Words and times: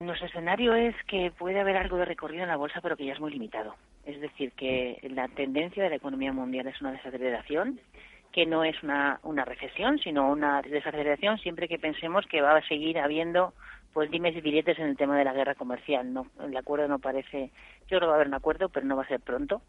Nuestro 0.00 0.28
escenario 0.28 0.76
es 0.76 0.94
que 1.08 1.32
puede 1.36 1.58
haber 1.58 1.76
algo 1.76 1.96
de 1.96 2.04
recorrido 2.04 2.44
en 2.44 2.48
la 2.50 2.56
bolsa, 2.56 2.80
pero 2.80 2.96
que 2.96 3.04
ya 3.04 3.14
es 3.14 3.20
muy 3.20 3.32
limitado. 3.32 3.74
Es 4.04 4.20
decir, 4.20 4.52
que 4.52 5.00
la 5.10 5.26
tendencia 5.26 5.82
de 5.82 5.90
la 5.90 5.96
economía 5.96 6.32
mundial 6.32 6.68
es 6.68 6.80
una 6.80 6.92
desaceleración, 6.92 7.80
que 8.30 8.46
no 8.46 8.62
es 8.62 8.80
una, 8.84 9.18
recesión, 9.44 9.98
sino 9.98 10.30
una 10.30 10.62
desaceleración 10.62 11.38
siempre 11.38 11.66
que 11.66 11.80
pensemos 11.80 12.24
que 12.26 12.40
va 12.40 12.56
a 12.56 12.68
seguir 12.68 13.00
habiendo 13.00 13.54
pues 13.92 14.08
dimes 14.08 14.36
y 14.36 14.40
billetes 14.40 14.78
en 14.78 14.86
el 14.86 14.96
tema 14.96 15.18
de 15.18 15.24
la 15.24 15.32
guerra 15.32 15.56
comercial. 15.56 16.12
No, 16.12 16.28
el 16.44 16.56
acuerdo 16.56 16.86
no 16.86 17.00
parece, 17.00 17.50
yo 17.88 17.98
creo 17.98 18.00
que 18.02 18.06
va 18.06 18.12
a 18.12 18.16
haber 18.16 18.28
un 18.28 18.34
acuerdo, 18.34 18.68
pero 18.68 18.86
no 18.86 18.94
va 18.94 19.02
a 19.02 19.08
ser 19.08 19.18
pronto 19.18 19.62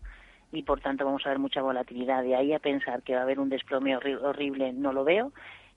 y 0.51 0.61
por 0.61 0.79
tanto 0.79 1.05
vamos 1.05 1.25
a 1.25 1.29
ver 1.29 1.39
mucha 1.39 1.63
volatilidad. 1.63 2.21
De 2.21 2.35
ahí 2.35 2.53
a 2.53 2.59
pensar 2.59 3.01
que 3.01 3.15
va 3.15 3.21
a 3.21 3.23
haber 3.23 3.39
un 3.39 3.49
desplome 3.49 3.97
horrible 3.97 4.73
no 4.73 4.93
lo 4.93 5.03
veo 5.03 5.31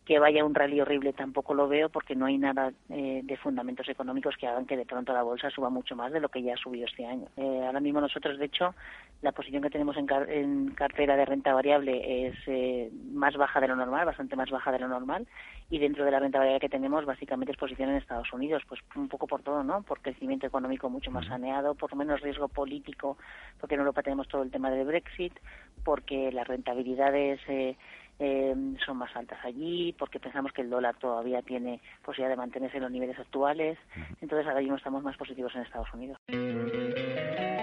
que 0.04 0.18
vaya 0.18 0.44
un 0.44 0.54
rally 0.54 0.80
horrible 0.80 1.12
tampoco 1.12 1.54
lo 1.54 1.68
veo 1.68 1.88
porque 1.88 2.16
no 2.16 2.26
hay 2.26 2.36
nada 2.36 2.72
eh, 2.90 3.20
de 3.22 3.36
fundamentos 3.36 3.88
económicos 3.88 4.36
que 4.36 4.48
hagan 4.48 4.66
que 4.66 4.76
de 4.76 4.84
pronto 4.84 5.12
la 5.12 5.22
bolsa 5.22 5.50
suba 5.50 5.70
mucho 5.70 5.94
más 5.94 6.12
de 6.12 6.20
lo 6.20 6.28
que 6.28 6.42
ya 6.42 6.54
ha 6.54 6.56
subido 6.56 6.86
este 6.86 7.06
año. 7.06 7.28
Eh, 7.36 7.62
ahora 7.64 7.78
mismo 7.80 8.00
nosotros, 8.00 8.38
de 8.38 8.46
hecho, 8.46 8.74
la 9.22 9.30
posición 9.30 9.62
que 9.62 9.70
tenemos 9.70 9.96
en, 9.96 10.08
en 10.28 10.68
cartera 10.74 11.16
de 11.16 11.24
renta 11.24 11.54
variable 11.54 12.26
es 12.26 12.34
eh, 12.46 12.90
más 13.12 13.36
baja 13.36 13.60
de 13.60 13.68
lo 13.68 13.76
normal, 13.76 14.06
bastante 14.06 14.34
más 14.34 14.50
baja 14.50 14.72
de 14.72 14.80
lo 14.80 14.88
normal, 14.88 15.26
y 15.70 15.78
dentro 15.78 16.04
de 16.04 16.10
la 16.10 16.18
renta 16.18 16.38
variable 16.38 16.60
que 16.60 16.68
tenemos 16.68 17.04
básicamente 17.04 17.52
es 17.52 17.58
posición 17.58 17.90
en 17.90 17.96
Estados 17.96 18.32
Unidos, 18.32 18.62
pues 18.68 18.80
un 18.96 19.08
poco 19.08 19.28
por 19.28 19.42
todo, 19.42 19.62
¿no? 19.62 19.82
Por 19.82 20.00
crecimiento 20.00 20.48
económico 20.48 20.90
mucho 20.90 21.12
más 21.12 21.26
saneado, 21.26 21.76
por 21.76 21.94
menos 21.94 22.20
riesgo 22.20 22.48
político, 22.48 23.16
porque 23.60 23.76
en 23.76 23.80
Europa 23.80 24.02
tenemos 24.02 24.26
todo 24.26 24.42
el 24.42 24.50
tema 24.50 24.70
del 24.70 24.84
Brexit, 24.84 25.32
porque 25.84 26.32
las 26.32 26.48
rentabilidades 26.48 27.40
eh, 27.48 27.76
eh, 28.18 28.54
son 28.84 28.98
más 28.98 29.14
altas 29.16 29.38
allí, 29.44 29.94
porque 29.98 30.20
pensamos 30.20 30.52
que 30.52 30.62
el 30.62 30.70
dólar 30.70 30.96
todavía 30.96 31.42
tiene 31.42 31.80
posibilidad 32.04 32.30
de 32.30 32.36
mantenerse 32.36 32.76
en 32.76 32.84
los 32.84 32.92
niveles 32.92 33.18
actuales. 33.18 33.78
Entonces 34.20 34.46
ahora 34.46 34.60
mismo 34.60 34.76
estamos 34.76 35.02
más 35.02 35.16
positivos 35.16 35.52
en 35.54 35.62
Estados 35.62 35.92
Unidos. 35.92 36.18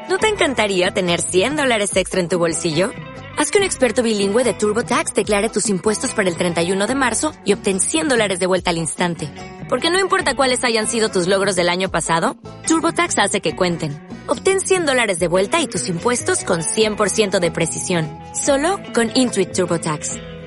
¿No 0.10 0.18
te 0.18 0.28
encantaría 0.28 0.92
tener 0.92 1.22
100 1.22 1.56
dólares 1.56 1.96
extra 1.96 2.20
en 2.20 2.30
tu 2.30 2.40
bolsillo? 2.40 2.90
Haz 3.38 3.52
que 3.52 3.60
un 3.60 3.64
experto 3.64 4.04
bilingüe 4.04 4.44
de 4.44 4.54
TurboTax 4.54 5.14
declare 5.14 5.50
tus 5.50 5.70
impuestos 5.70 6.14
para 6.14 6.28
el 6.28 6.36
31 6.36 6.88
de 6.88 6.96
marzo 6.96 7.32
y 7.46 7.54
obtén 7.54 7.80
100 7.80 8.10
dólares 8.10 8.40
de 8.40 8.48
vuelta 8.48 8.72
al 8.72 8.78
instante. 8.78 9.30
Porque 9.70 9.92
no 9.92 10.00
importa 10.00 10.36
cuáles 10.36 10.64
hayan 10.64 10.88
sido 10.88 11.10
tus 11.10 11.28
logros 11.28 11.56
del 11.56 11.70
año 11.70 11.90
pasado, 11.90 12.36
TurboTax 12.68 13.20
hace 13.20 13.40
que 13.40 13.56
cuenten. 13.56 13.98
Obtén 14.28 14.60
100 14.60 14.88
dólares 14.88 15.20
de 15.20 15.28
vuelta 15.28 15.62
y 15.62 15.68
tus 15.68 15.88
impuestos 15.90 16.44
con 16.44 16.62
100% 16.62 17.40
de 17.40 17.52
precisión. 17.52 18.10
Solo 18.34 18.80
con 18.94 19.12
Intuit 19.16 19.54
TurboTax. 19.54 20.29